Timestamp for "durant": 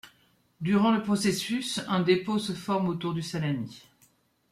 0.61-0.93